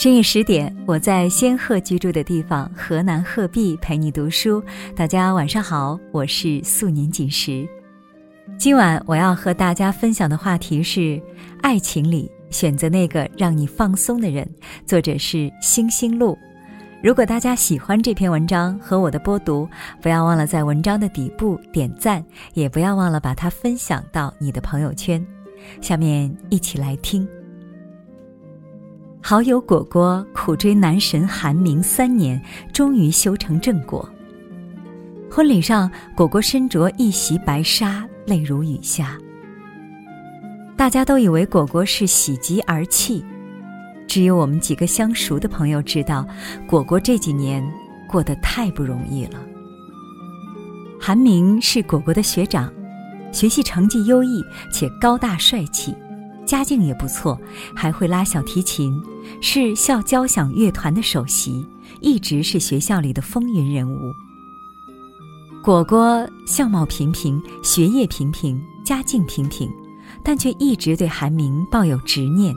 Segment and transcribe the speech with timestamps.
[0.00, 4.64] 深夜十点，我在仙鹤居住的地方河南鹤壁陪你读书。
[4.96, 7.68] 大家晚上好，我是素年锦时。
[8.56, 11.20] 今晚我要和大家分享的话题是：
[11.60, 14.50] 爱情里选择那个让你放松的人。
[14.86, 16.34] 作者是星星路。
[17.02, 19.68] 如果大家喜欢这篇文章和我的播读，
[20.00, 25.22] 不要忘了在文章的底部点赞，也不要忘了把它分享到你的朋友圈。
[25.82, 27.28] 下面一起来听。
[29.22, 32.40] 好友果果苦追男神韩明三年，
[32.72, 34.08] 终于修成正果。
[35.30, 39.16] 婚礼上，果果身着一袭白纱，泪如雨下。
[40.76, 43.24] 大家都以为果果是喜极而泣，
[44.08, 46.26] 只有我们几个相熟的朋友知道，
[46.66, 47.62] 果果这几年
[48.08, 49.38] 过得太不容易了。
[50.98, 52.72] 韩明是果果的学长，
[53.32, 55.94] 学习成绩优异且高大帅气。
[56.50, 57.40] 家境也不错，
[57.76, 59.00] 还会拉小提琴，
[59.40, 61.64] 是校交响乐团的首席，
[62.00, 64.12] 一直是学校里的风云人物。
[65.62, 69.70] 果果相貌平平，学业平平，家境平平，
[70.24, 72.52] 但却一直对韩明抱有执念，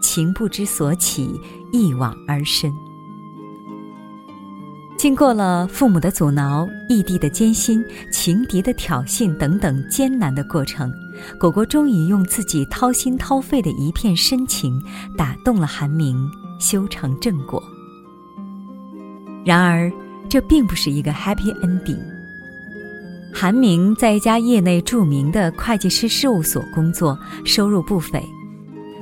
[0.00, 1.40] 情不知所起，
[1.72, 2.72] 一往而深。
[5.02, 10.92] 经过了父母的阻挠、异地的艰辛、情敌的挑衅等等艰难的过程，
[11.40, 14.80] 果果终于用自己掏心掏肺的一片深情
[15.18, 16.16] 打动了韩明，
[16.60, 17.60] 修成正果。
[19.44, 19.90] 然而，
[20.28, 21.98] 这并不是一个 happy ending。
[23.34, 28.20] 韩明在一家业内著名的会计师事务所工作，收入不菲；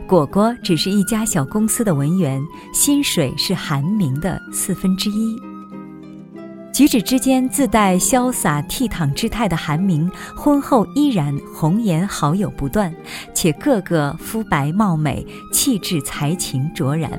[0.09, 5.37] 果果只是一家小公司的文员，薪水是韩明的四分之一。
[6.81, 12.91] 举止之间自带潇洒倜傥之态的韩明，婚后依然红颜好友不断，
[13.35, 17.11] 且个个肤白貌美，气质才情卓然。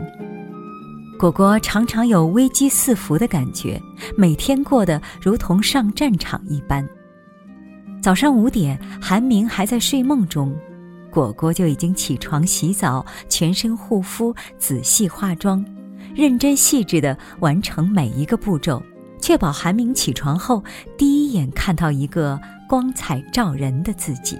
[1.20, 3.80] 果果常常有危机四伏的感觉，
[4.18, 6.84] 每天过得如同上战场一般。
[8.02, 10.52] 早上五点，韩明还在睡梦中，
[11.12, 15.64] 果果就已经起床洗澡，全身护肤，仔细化妆，
[16.16, 18.82] 认真细致地完成每一个步骤。
[19.22, 20.62] 确保韩明起床后
[20.98, 22.38] 第一眼看到一个
[22.68, 24.38] 光彩照人的自己。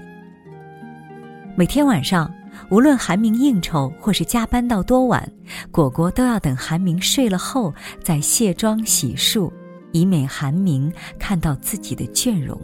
[1.56, 2.34] 每天晚上，
[2.70, 5.32] 无论韩明应酬或是加班到多晚，
[5.70, 9.52] 果果都要等韩明睡了后再卸妆洗漱，
[9.92, 12.60] 以免韩明看到自己的倦容。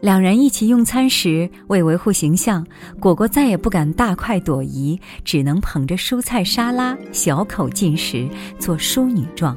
[0.00, 2.66] 两人一起用餐时，为维护形象，
[3.00, 8.28] 果果再也不敢大快朵颐，只能捧着蔬菜沙拉小口进食，
[8.58, 9.56] 做淑女状。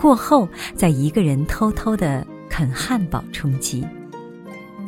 [0.00, 3.86] 过后，再一个人偷偷的啃汉堡充饥。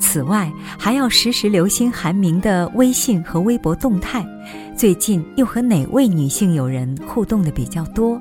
[0.00, 4.26] 此外，还要时时留心韩明的微信和微博动态，
[4.74, 8.20] 最近又和哪位女性友人互动的比较多？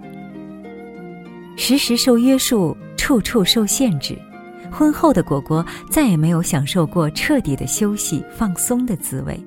[1.55, 4.17] 时时受约束，处处受限制。
[4.69, 9.37] 婚后的果果再也没有享受过彻底的休息放松的滋味。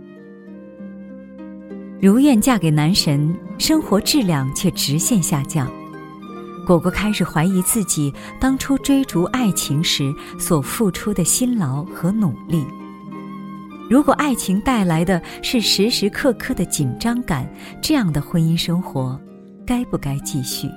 [2.01, 5.71] 如愿嫁给男神，生活质量却直线下降。
[6.67, 12.65] 果果开始怀疑自己当初追逐爱情时所付出的辛劳和努力。
[13.91, 17.47] 如果爱情带来的是时时刻刻的紧张感，
[17.83, 19.21] 这样的婚姻生活，
[19.67, 20.69] 该不该继续？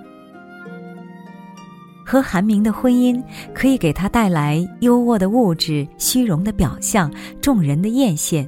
[2.05, 3.21] 和韩明的婚姻
[3.53, 7.11] 可以给他带来优渥的物质、虚荣的表象、
[7.41, 8.47] 众人的艳羡，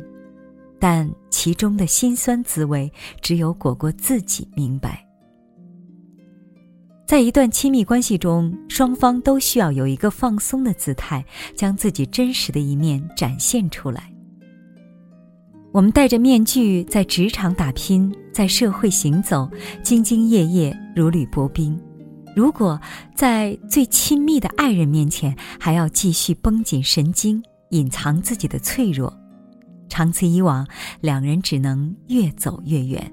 [0.78, 5.09] 但其中的辛酸滋味，只有果果自己明白。
[7.10, 11.26] 在一段亲密关系中，双方都需要有一个放松的姿态，
[11.56, 14.14] 将自己真实的一面展现出来。
[15.72, 19.50] 我们戴着面具在职场打拼，在社会行走，
[19.84, 21.76] 兢兢业业，如履薄冰。
[22.36, 22.80] 如果
[23.16, 27.42] 在最亲密的爱人面前还要继续绷紧神经，
[27.72, 29.12] 隐藏自己的脆弱，
[29.90, 30.64] 长此以往，
[31.02, 33.12] 两人只能越走越远。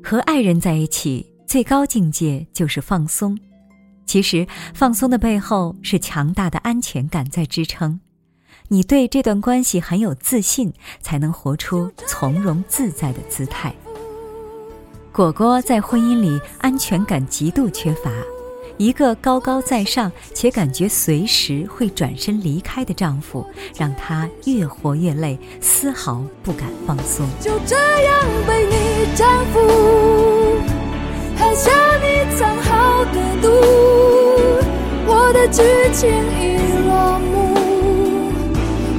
[0.00, 1.31] 和爱人在一起。
[1.52, 3.38] 最高境界就是放松，
[4.06, 8.00] 其实放松的背后是强大的安全感在支撑。
[8.68, 10.72] 你对这段关系很有自信，
[11.02, 13.74] 才能活出从容自在的姿态。
[15.12, 18.10] 果果在婚姻里安全感极度缺乏，
[18.78, 23.46] 一个高高在上且感觉随时会转身离开的丈夫，
[23.76, 27.28] 让她越活越累，丝毫不敢放松。
[27.42, 30.31] 就这样被你征服。
[31.42, 33.48] 喝下你藏好的毒
[35.08, 35.60] 我的剧
[35.92, 36.08] 情
[36.38, 36.56] 已
[36.86, 37.32] 落幕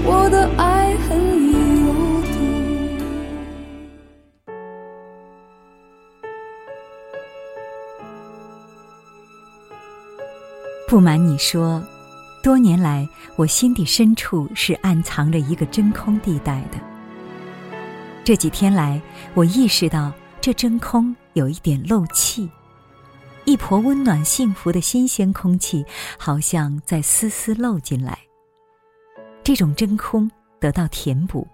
[0.04, 2.28] 我的爱恨已入土
[10.90, 11.82] 不瞒你说
[12.44, 13.08] 多年来
[13.38, 16.78] 我心底深处是暗藏着一个真空地带的。
[18.26, 19.02] 这几天来
[19.34, 20.12] 我意识到
[20.42, 22.50] 这真空有一点漏气，
[23.46, 25.86] 一坨温暖幸福的新鲜空气，
[26.18, 28.18] 好像在丝丝漏进来。
[29.44, 31.48] 这种真空得到填补，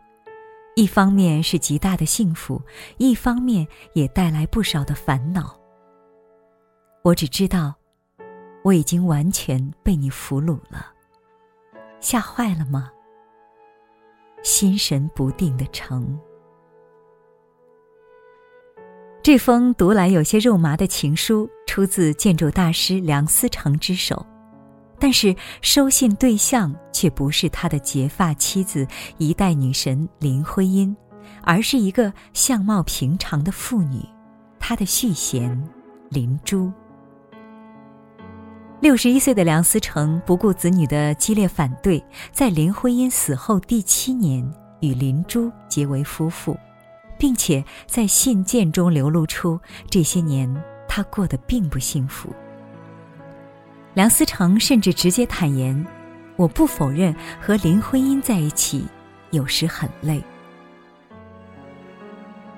[0.76, 2.62] 一方面是极大的幸福，
[2.98, 5.60] 一方面也带来不少的烦恼。
[7.04, 7.74] 我只知道，
[8.64, 10.94] 我已经完全被你俘虏了。
[12.00, 12.92] 吓坏了吗？
[14.44, 16.20] 心神不定的城。
[19.30, 24.26] 这封读来有些肉麻的情书，出自建筑大师梁思成之手。
[24.98, 28.88] 但是收信对象却不是他的结发妻子
[29.20, 30.98] 一代女神林徽因，
[31.44, 34.04] 而是一个相貌平常的妇女，
[34.60, 35.64] 她的续弦
[36.10, 36.74] 林珠。
[38.80, 44.44] 六十一岁的梁思成不顾子女的激烈反对，在林徽因死后第七年
[44.80, 46.58] 与林珠结为夫妇，
[47.20, 50.52] 并且在信件中流露出这些年
[50.88, 52.34] 他过得并不幸福。
[53.94, 55.86] 梁思成甚至直接坦言
[56.38, 58.86] ：“我不否认和林徽因在一起
[59.32, 60.24] 有时很累。”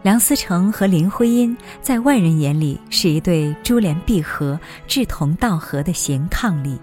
[0.04, 6.78] 梁思成和林徽因在外人眼里是一对珠联璧合、志同道合的贤伉俪。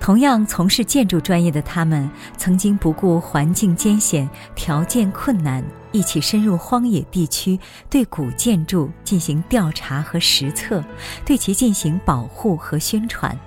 [0.00, 7.58] 同样从事建筑专业的他们，曾经不顾环境艰险、条件困难，一起深入荒野地区，
[7.88, 10.82] 对古建筑进行调查和实测，
[11.24, 13.38] 对其进行保护和宣传。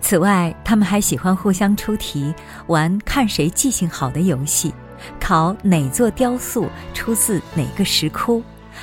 [0.00, 2.32] 此外，他们还喜欢互相出题，
[2.68, 4.72] 玩看谁记性好的游戏，
[5.18, 8.42] 考哪座雕塑出自哪个石窟，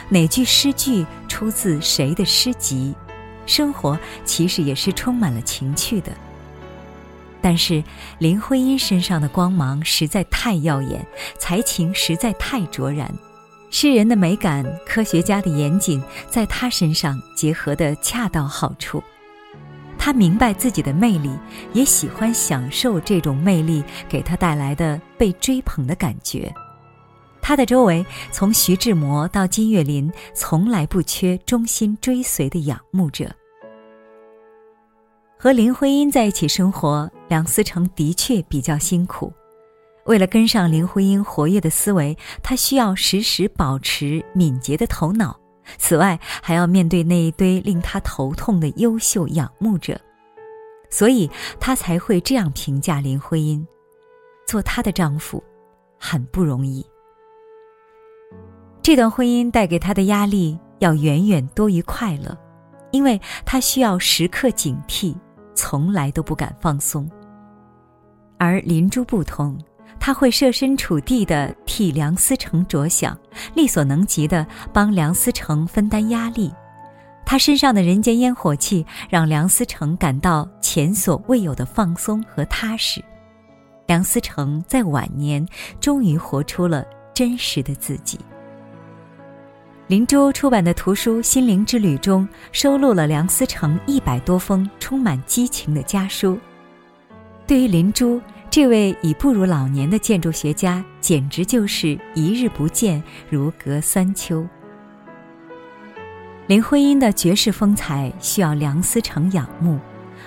[0.10, 2.94] 哪句诗句出自谁的诗集。
[3.46, 6.12] 生活其实也是充满了情趣的。
[7.46, 7.84] 但是
[8.18, 11.06] 林徽因身上的光芒实在太耀眼，
[11.38, 13.14] 才情实在太卓然，
[13.70, 19.04] 诗人的美感、科学家的严谨，在她身上结合的恰到好处。
[19.96, 21.30] 她明白自己的魅力，
[21.72, 26.52] 也喜欢享受这种魅力给她带来的被追捧的感觉。
[27.44, 33.30] 她的周围，从徐志摩到金岳霖，从来不缺忠心追随的仰慕者。
[35.46, 39.32] 和林徽因在一起生活，梁思成的确比较辛苦。
[40.06, 45.40] 为了跟上林徽因活跃的思维，他需要时时保持敏捷的头脑。
[45.78, 50.02] 此外，还要面对那一堆令他头痛的优秀仰慕者，
[50.90, 53.64] 所以他才会这样评价林徽因：
[54.48, 55.44] 做她的丈夫，
[56.00, 56.84] 很不容易。
[58.82, 62.36] 这段婚姻带给他的压力要远远多于快乐，
[62.90, 65.16] 因为他需要时刻警惕。
[65.56, 67.10] 从来都不敢放松。
[68.38, 69.58] 而林珠不同，
[70.00, 73.18] 他会设身处地的替梁思成着想，
[73.56, 76.54] 力所能及的帮梁思成分担压力。
[77.26, 83.04] 他身上的人间烟火气，让梁思成感到前所未有的放松和踏实。
[83.88, 85.44] 梁思成在晚年
[85.80, 88.20] 终于活出了真实的自己。
[89.88, 96.40] 林珠出版的图书《心灵之旅》中收录了梁思成一百多封充满激情的家书。
[97.46, 104.44] 对于林珠这位已步入老年的建筑学家，简直就是一日不见如隔三秋。
[106.48, 109.78] 林徽因的绝世风采需要梁思成仰慕，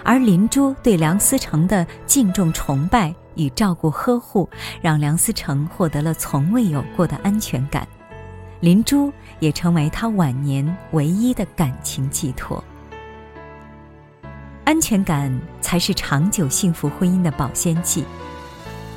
[0.05, 4.49] 而林珠对梁思成的敬重崇拜与照顾呵护，
[4.81, 7.85] 让梁思成获得了从未有过的安全感。
[8.61, 12.62] 林珠也成为他晚年唯一的感情寄托。
[14.65, 18.05] 安全感才是长久幸福婚姻的保鲜剂。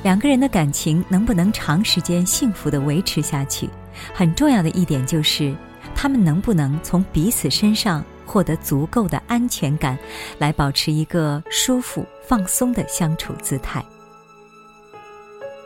[0.02, 3.70] 两个人的感情能不能长时间幸福的维持下去，
[4.12, 5.54] 很重要的一点就是，
[5.94, 9.96] 他们能不能从彼此身上获得足够的安全感，
[10.38, 13.82] 来保持一个舒服放松的相处姿态。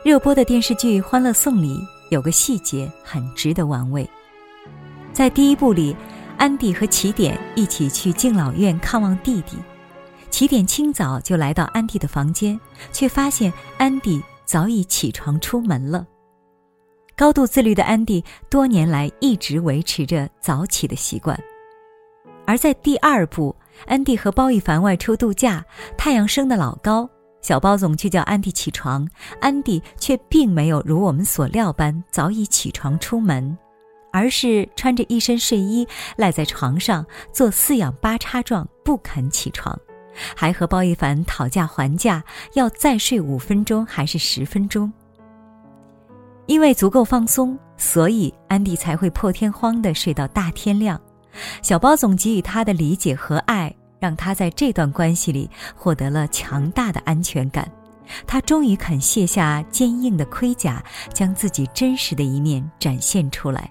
[0.05, 1.79] 热播的电视剧《欢乐颂》里。
[2.09, 4.09] 有个细节很值得玩味，
[5.11, 5.95] 在第一部里，
[6.37, 9.57] 安迪和起点一起去敬老院看望弟弟。
[10.29, 12.59] 起点清早就来到安迪的房间，
[12.91, 16.05] 却发现安迪早已起床出门了。
[17.15, 21.37] 高度自律的安迪多年来一直维持着早起的习惯。
[22.45, 23.55] 而在第二部，
[23.87, 25.65] 安迪和包奕凡外出度假，
[25.97, 27.09] 太阳升得老高。
[27.47, 29.07] 小包总去叫安迪起床，
[29.39, 33.57] 安迪却并没有如我们所料般早已起床出门，
[34.11, 35.87] 而是穿着一身睡衣
[36.17, 39.79] 赖在床上做四仰八叉状不肯起床，
[40.35, 44.91] 还和包奕凡讨价还价，要再睡五分钟还是十分钟。
[46.47, 50.99] 因为足够放松，所以安迪才会破天荒的睡到大天亮。
[51.61, 57.69] 小包总给予他的理解和爱，让他在这段关系里获得了强大的安全感。
[58.25, 60.81] 他终于肯卸下坚硬的盔甲，
[61.13, 63.69] 将自己真实的一面展现出来。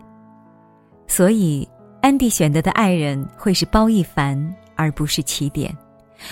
[1.06, 1.66] 所以，
[2.02, 5.74] 安迪选择的爱人会是包奕凡，而不是起点。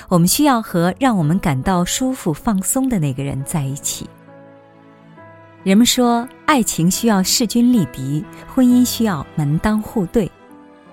[0.08, 4.08] 我们需要和让我们感到舒服、放松的那个人在一起。
[5.62, 10.30] 人们说，爱情需要势均力敌，婚姻需要门当户对。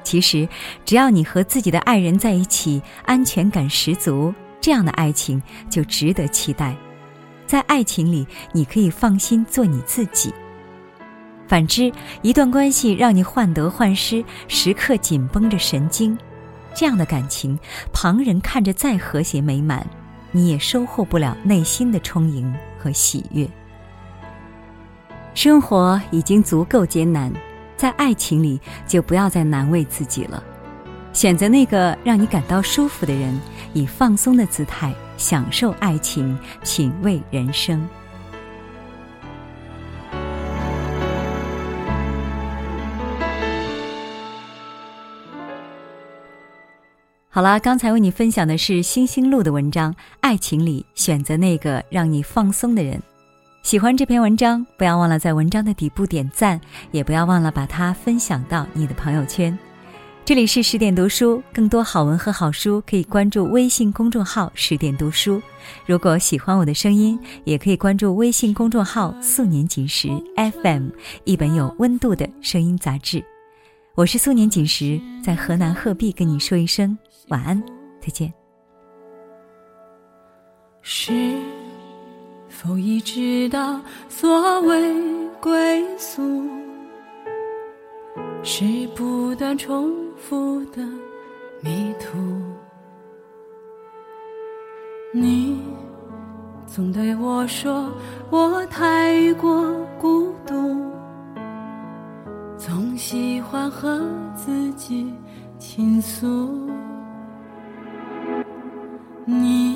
[0.03, 0.47] 其实，
[0.85, 6.75] 只要你和自己的爱人在一起，安全感十足，这样的爱情就值得期待。
[7.45, 10.33] 在爱情里，你可以放心做你自己。
[11.47, 11.91] 反之，
[12.21, 16.17] 一段关系让你患得患失，时刻紧绷着神经，
[16.73, 17.59] 这样的感情，
[17.91, 19.85] 旁人看着再和谐美满，
[20.31, 23.45] 你也收获不了内心的充盈和喜悦。
[25.33, 27.31] 生活已经足够艰难，
[27.81, 30.43] 在爱情里就不要再难为自己了。
[31.13, 33.35] 选择那个让你感到舒服的人，
[33.73, 37.83] 以放松的姿态享受爱情，品味人生。
[47.29, 52.99] 好啦，刚才为你分享的是星星路的文章《爱情里选择那个让你放松的人》。
[53.63, 56.59] 喜欢这篇文章，不要忘了在文章的底部点赞，
[56.91, 59.57] 也不要忘了把它分享到你的朋友圈。
[60.25, 65.41] 这里是十点读书，更多好文和好书可以关注微信公众号“十点读书”。
[65.85, 70.89] 如果喜欢我的声音，也可以关注微信公众号“素年锦时 FM”，
[71.23, 73.23] 一本有温度的声音杂志。
[73.95, 77.61] 我是素年锦时，在河南鹤壁跟你说一声晚安，
[78.01, 78.33] 再见。
[80.81, 81.60] 是。
[82.51, 83.79] 否已知道
[84.09, 84.93] 所谓
[85.39, 86.21] 归宿，
[88.43, 90.83] 是不断重复的
[91.61, 92.19] 迷途。
[95.13, 95.61] 你
[96.67, 97.89] 总对我说
[98.29, 100.91] 我太过孤独，
[102.57, 104.05] 总喜欢和
[104.35, 105.11] 自己
[105.57, 106.69] 倾诉。
[109.25, 109.70] 你。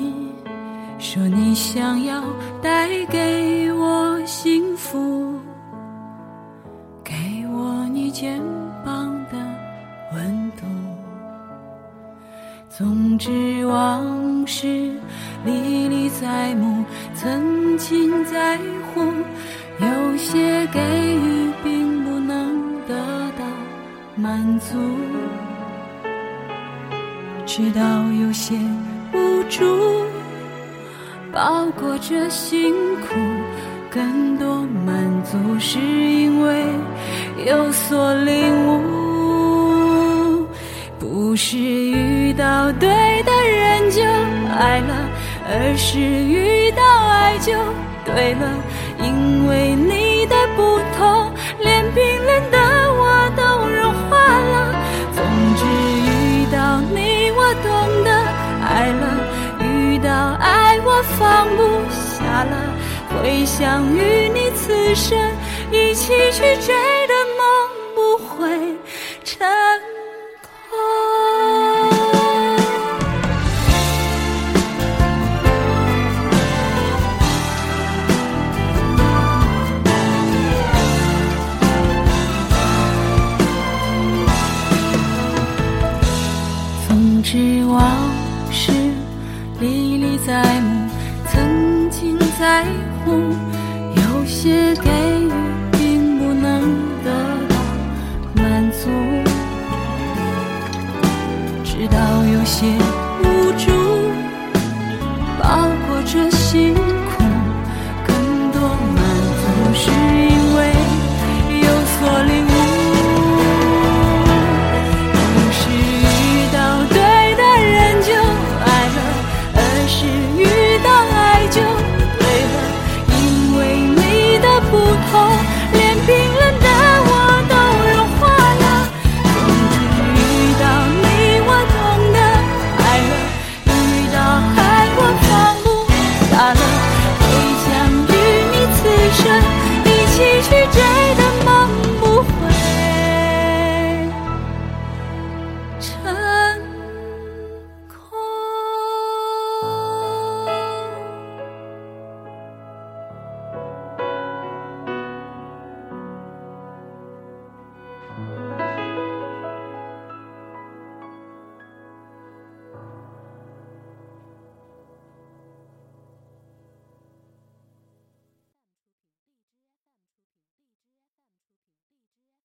[1.16, 2.22] 说你想要
[2.60, 5.34] 带给我幸福，
[7.02, 7.14] 给
[7.50, 8.38] 我你肩
[8.84, 9.38] 膀的
[10.12, 10.66] 温度。
[12.68, 14.92] 总之往事
[15.46, 18.58] 历历在目，曾经在
[18.92, 19.00] 乎，
[19.80, 20.78] 有些给
[21.14, 22.94] 予并不能得
[23.38, 23.44] 到
[24.16, 24.76] 满足，
[27.46, 28.54] 直到有些
[29.14, 29.64] 无助。
[31.36, 33.14] 包裹着辛苦，
[33.90, 36.64] 更多满足，是因为
[37.44, 40.46] 有所领悟。
[40.98, 42.88] 不是遇到对
[43.24, 44.02] 的人就
[44.50, 45.10] 爱了，
[45.46, 47.52] 而是遇到爱就
[48.06, 48.50] 对了。
[48.98, 52.58] 因为你的不同，连冰冷的
[63.26, 65.18] 会想与你此生
[65.72, 66.72] 一起去追
[67.08, 67.44] 的梦
[67.92, 68.48] 不会
[69.24, 69.44] 成
[70.40, 70.78] 空。
[86.86, 87.90] 总之往
[88.52, 88.70] 事
[89.58, 90.86] 历历在目。
[91.36, 92.64] 曾经在
[93.06, 94.74] 有些